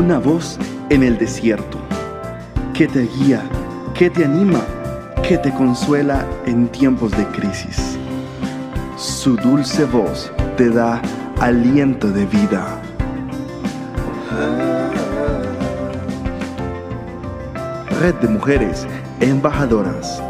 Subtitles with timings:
[0.00, 1.78] una voz en el desierto,
[2.72, 3.42] que te guía,
[3.92, 4.62] que te anima,
[5.22, 7.98] que te consuela en tiempos de crisis.
[8.96, 11.02] Su dulce voz te da
[11.38, 12.80] aliento de vida.
[18.00, 18.86] Red de Mujeres
[19.20, 20.22] Embajadoras.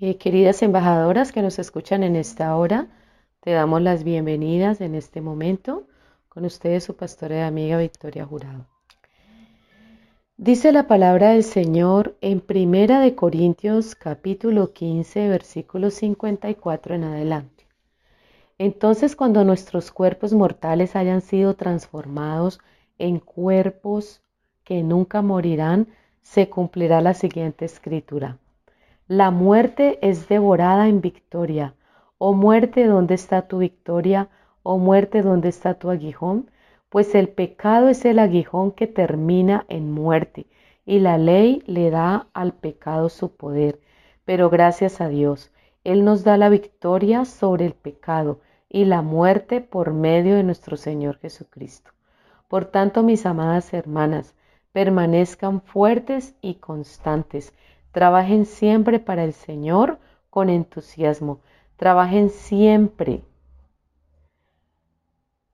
[0.00, 2.88] Eh, queridas embajadoras que nos escuchan en esta hora,
[3.40, 5.86] te damos las bienvenidas en este momento
[6.28, 8.66] con ustedes su pastora y amiga Victoria Jurado.
[10.36, 17.66] Dice la palabra del Señor en Primera de Corintios capítulo 15 versículo 54 en adelante.
[18.58, 22.60] Entonces cuando nuestros cuerpos mortales hayan sido transformados
[22.98, 24.20] en cuerpos
[24.64, 25.88] que nunca morirán,
[26.20, 28.36] se cumplirá la siguiente escritura.
[29.08, 31.74] La muerte es devorada en victoria.
[32.22, 34.28] Oh muerte, ¿dónde está tu victoria?
[34.62, 36.50] Oh muerte, ¿dónde está tu aguijón?
[36.90, 40.46] Pues el pecado es el aguijón que termina en muerte,
[40.84, 43.80] y la ley le da al pecado su poder.
[44.26, 45.50] Pero gracias a Dios,
[45.82, 50.76] Él nos da la victoria sobre el pecado y la muerte por medio de nuestro
[50.76, 51.92] Señor Jesucristo.
[52.48, 54.34] Por tanto, mis amadas hermanas,
[54.72, 57.54] permanezcan fuertes y constantes
[57.92, 59.98] Trabajen siempre para el Señor
[60.28, 61.40] con entusiasmo.
[61.80, 63.22] Trabajen siempre.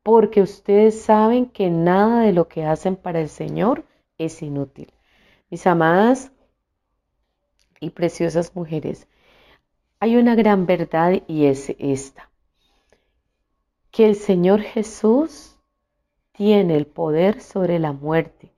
[0.03, 3.85] Porque ustedes saben que nada de lo que hacen para el Señor
[4.19, 4.93] es inútil.
[5.51, 6.33] Mis amadas
[7.79, 9.07] y preciosas mujeres,
[10.01, 12.29] hay una gran verdad y es esta.
[13.93, 15.55] Que el Señor Jesús
[16.33, 18.53] tiene el poder sobre la muerte.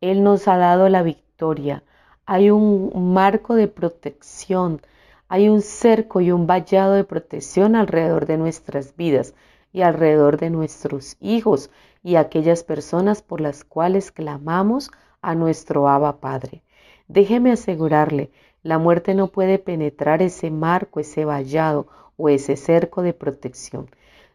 [0.00, 1.84] Él nos ha dado la victoria
[2.26, 4.80] hay un marco de protección,
[5.32, 9.32] hay un cerco y un vallado de protección alrededor de nuestras vidas
[9.72, 11.70] y alrededor de nuestros hijos
[12.02, 14.90] y aquellas personas por las cuales clamamos
[15.22, 16.62] a nuestro Abba Padre.
[17.08, 18.30] Déjeme asegurarle,
[18.62, 21.86] la muerte no puede penetrar ese marco, ese vallado
[22.18, 23.88] o ese cerco de protección.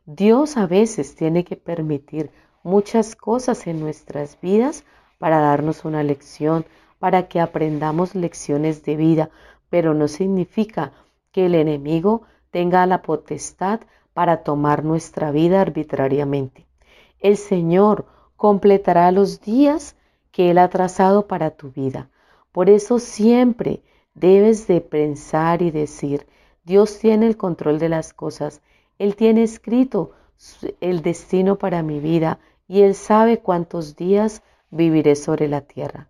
[0.07, 2.31] Dios a veces tiene que permitir
[2.63, 4.83] muchas cosas en nuestras vidas
[5.19, 6.65] para darnos una lección,
[6.97, 9.29] para que aprendamos lecciones de vida,
[9.69, 10.93] pero no significa
[11.31, 13.81] que el enemigo tenga la potestad
[14.13, 16.65] para tomar nuestra vida arbitrariamente.
[17.19, 19.95] El Señor completará los días
[20.31, 22.09] que Él ha trazado para tu vida.
[22.51, 23.81] Por eso siempre
[24.13, 26.27] debes de pensar y decir,
[26.63, 28.61] Dios tiene el control de las cosas,
[28.97, 30.11] Él tiene escrito
[30.81, 36.09] el destino para mi vida y Él sabe cuántos días viviré sobre la tierra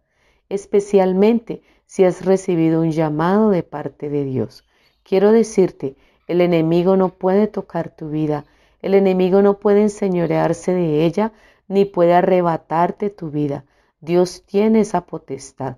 [0.50, 4.64] especialmente si has recibido un llamado de parte de Dios.
[5.04, 5.96] Quiero decirte,
[6.28, 8.46] el enemigo no puede tocar tu vida,
[8.82, 11.32] el enemigo no puede enseñorearse de ella,
[11.68, 13.66] ni puede arrebatarte tu vida.
[14.00, 15.78] Dios tiene esa potestad.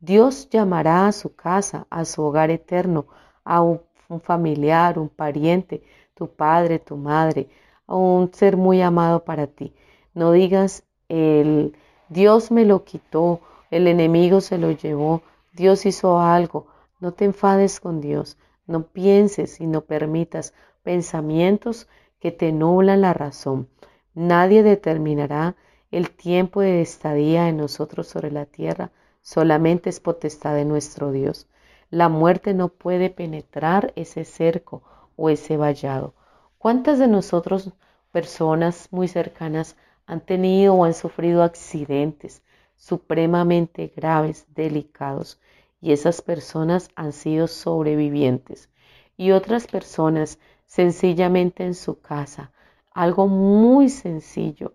[0.00, 3.06] Dios llamará a su casa, a su hogar eterno,
[3.44, 3.80] a un,
[4.22, 5.82] familiar, un pariente,
[6.14, 7.48] tu padre, tu madre,
[7.86, 9.74] a un ser muy amado para ti.
[10.14, 11.74] No digas, el
[12.08, 13.40] Dios me lo quitó
[13.70, 15.22] el enemigo se lo llevó,
[15.52, 16.66] Dios hizo algo.
[17.00, 21.88] No te enfades con Dios, no pienses y no permitas pensamientos
[22.20, 23.68] que te nublan la razón.
[24.14, 25.56] Nadie determinará
[25.90, 28.90] el tiempo de estadía en nosotros sobre la tierra,
[29.22, 31.48] solamente es potestad de nuestro Dios.
[31.90, 34.82] La muerte no puede penetrar ese cerco
[35.16, 36.14] o ese vallado.
[36.58, 37.72] ¿Cuántas de nosotros,
[38.10, 42.42] personas muy cercanas, han tenido o han sufrido accidentes,
[42.76, 45.40] supremamente graves, delicados,
[45.80, 48.70] y esas personas han sido sobrevivientes.
[49.16, 52.52] Y otras personas sencillamente en su casa,
[52.92, 54.74] algo muy sencillo,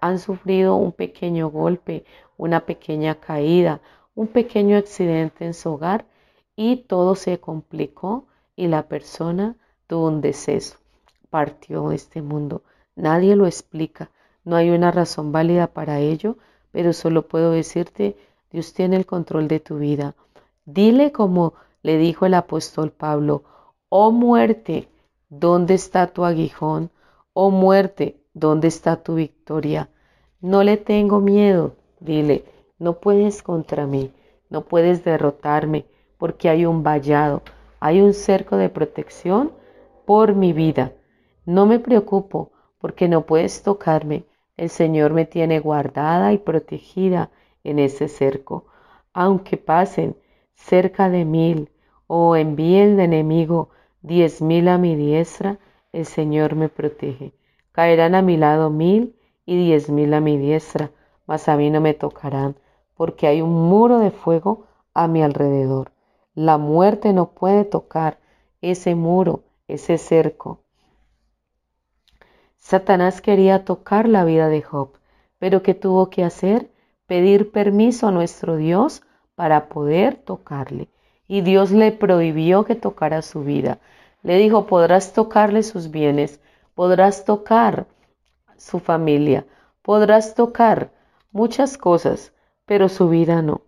[0.00, 2.04] han sufrido un pequeño golpe,
[2.36, 3.80] una pequeña caída,
[4.14, 6.06] un pequeño accidente en su hogar
[6.56, 8.26] y todo se complicó
[8.56, 9.56] y la persona
[9.86, 10.78] tuvo un deceso,
[11.30, 12.62] partió de este mundo.
[12.94, 14.10] Nadie lo explica,
[14.44, 16.36] no hay una razón válida para ello,
[16.72, 18.16] pero solo puedo decirte,
[18.50, 20.14] Dios tiene el control de tu vida.
[20.64, 23.44] Dile como le dijo el apóstol Pablo,
[23.88, 24.88] oh muerte,
[25.28, 26.90] ¿dónde está tu aguijón?
[27.34, 29.88] Oh muerte, ¿dónde está tu victoria?
[30.40, 32.44] No le tengo miedo, dile,
[32.78, 34.12] no puedes contra mí,
[34.50, 35.86] no puedes derrotarme,
[36.18, 37.42] porque hay un vallado,
[37.80, 39.52] hay un cerco de protección
[40.04, 40.92] por mi vida.
[41.44, 44.24] No me preocupo, porque no puedes tocarme,
[44.56, 47.30] el Señor me tiene guardada y protegida
[47.64, 48.66] en ese cerco.
[49.12, 50.16] Aunque pasen
[50.54, 51.70] cerca de mil
[52.06, 53.70] o envíe el enemigo
[54.02, 55.58] diez mil a mi diestra,
[55.92, 57.32] el Señor me protege.
[57.72, 59.16] Caerán a mi lado mil
[59.46, 60.90] y diez mil a mi diestra,
[61.26, 62.56] mas a mí no me tocarán,
[62.96, 65.92] porque hay un muro de fuego a mi alrededor.
[66.34, 68.18] La muerte no puede tocar
[68.60, 70.61] ese muro, ese cerco.
[72.62, 74.90] Satanás quería tocar la vida de Job,
[75.40, 76.70] pero ¿qué tuvo que hacer?
[77.08, 79.02] Pedir permiso a nuestro Dios
[79.34, 80.88] para poder tocarle.
[81.26, 83.80] Y Dios le prohibió que tocara su vida.
[84.22, 86.40] Le dijo, podrás tocarle sus bienes,
[86.76, 87.86] podrás tocar
[88.56, 89.44] su familia,
[89.82, 90.92] podrás tocar
[91.32, 92.32] muchas cosas,
[92.64, 93.62] pero su vida no.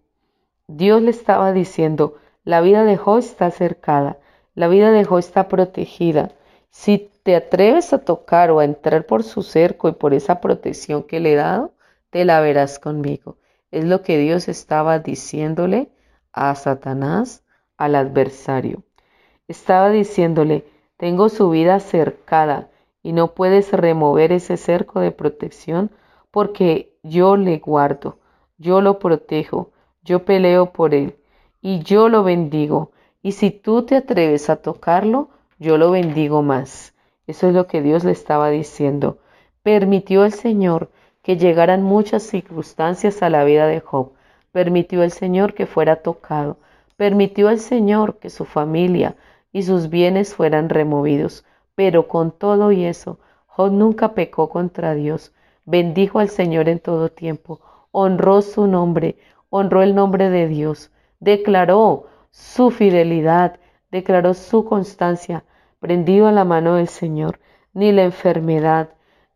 [0.68, 2.14] Dios le estaba diciendo,
[2.44, 4.18] la vida de Job está cercada,
[4.54, 6.30] la vida de Job está protegida.
[6.76, 11.04] Si te atreves a tocar o a entrar por su cerco y por esa protección
[11.04, 11.72] que le he dado,
[12.10, 13.38] te la verás conmigo.
[13.70, 15.92] Es lo que Dios estaba diciéndole
[16.32, 17.44] a Satanás,
[17.76, 18.82] al adversario.
[19.46, 20.66] Estaba diciéndole,
[20.96, 22.70] tengo su vida cercada
[23.04, 25.92] y no puedes remover ese cerco de protección
[26.32, 28.18] porque yo le guardo,
[28.58, 29.70] yo lo protejo,
[30.02, 31.16] yo peleo por él
[31.62, 32.90] y yo lo bendigo.
[33.22, 36.94] Y si tú te atreves a tocarlo, yo lo bendigo más.
[37.26, 39.18] Eso es lo que Dios le estaba diciendo.
[39.62, 40.90] Permitió el Señor
[41.22, 44.12] que llegaran muchas circunstancias a la vida de Job.
[44.52, 46.58] Permitió el Señor que fuera tocado.
[46.96, 49.16] Permitió el Señor que su familia
[49.52, 51.44] y sus bienes fueran removidos.
[51.74, 55.32] Pero con todo y eso, Job nunca pecó contra Dios.
[55.64, 57.60] Bendijo al Señor en todo tiempo.
[57.90, 59.16] Honró su nombre.
[59.48, 60.90] Honró el nombre de Dios.
[61.20, 63.58] Declaró su fidelidad.
[63.94, 65.44] Declaró su constancia.
[65.78, 67.38] Prendido a la mano del Señor.
[67.74, 68.88] Ni la enfermedad,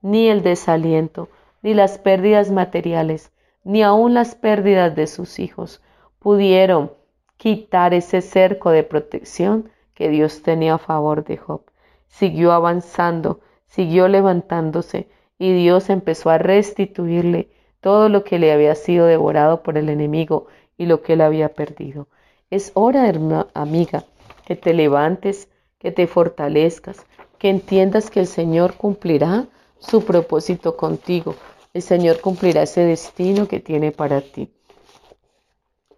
[0.02, 1.28] ni el desaliento,
[1.62, 3.30] ni las pérdidas materiales,
[3.62, 5.80] ni aun las pérdidas de sus hijos
[6.18, 6.90] pudieron
[7.36, 11.62] quitar ese cerco de protección que Dios tenía a favor de Job.
[12.08, 15.08] Siguió avanzando, siguió levantándose
[15.38, 20.48] y Dios empezó a restituirle todo lo que le había sido devorado por el enemigo
[20.76, 22.08] y lo que él había perdido.
[22.50, 23.08] Es hora,
[23.54, 24.04] amiga,
[24.48, 27.04] que te levantes, que te fortalezcas,
[27.36, 29.46] que entiendas que el Señor cumplirá
[29.78, 31.34] su propósito contigo.
[31.74, 34.50] El Señor cumplirá ese destino que tiene para ti.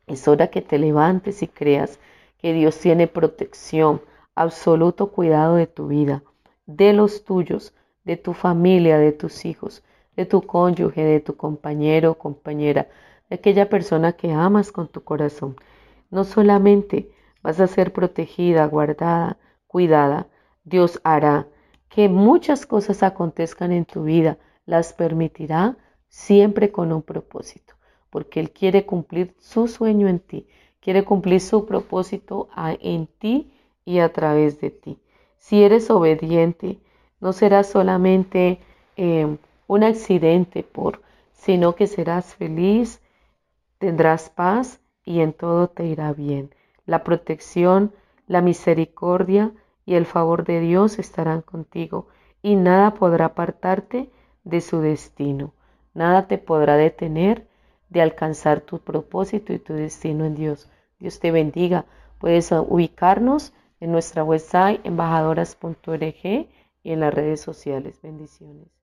[0.09, 2.01] Es hora que te levantes y creas
[2.39, 4.03] que Dios tiene protección,
[4.35, 6.25] absoluto cuidado de tu vida,
[6.67, 9.85] de los tuyos, de tu familia, de tus hijos,
[10.17, 12.89] de tu cónyuge, de tu compañero o compañera,
[13.29, 15.55] de aquella persona que amas con tu corazón.
[16.11, 20.27] No solamente vas a ser protegida, guardada, cuidada,
[20.65, 21.47] Dios hará
[21.89, 25.77] que muchas cosas acontezcan en tu vida, las permitirá
[26.09, 27.75] siempre con un propósito,
[28.11, 30.47] porque Él quiere cumplir su sueño en ti,
[30.81, 32.49] quiere cumplir su propósito
[32.81, 33.53] en ti
[33.85, 34.99] y a través de ti.
[35.39, 36.79] Si eres obediente,
[37.21, 38.61] no será solamente
[38.97, 40.67] eh, un accidente
[41.33, 43.01] sino que serás feliz,
[43.79, 46.51] tendrás paz y en todo te irá bien.
[46.87, 47.93] La protección,
[48.27, 49.53] la misericordia
[49.85, 52.09] y el favor de Dios estarán contigo
[52.43, 54.11] y nada podrá apartarte
[54.45, 55.53] de su destino.
[55.95, 57.47] Nada te podrá detener
[57.89, 60.71] de alcanzar tu propósito y tu destino en Dios.
[60.99, 61.87] Dios te bendiga.
[62.19, 66.49] Puedes ubicarnos en nuestra website embajadoras.org y
[66.93, 68.01] en las redes sociales.
[68.03, 68.80] Bendiciones.